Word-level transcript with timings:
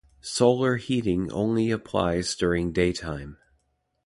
Solar 0.21 0.77
heating 0.77 1.31
only 1.31 1.69
applies 1.69 2.33
during 2.35 2.71
daytime. 2.71 3.37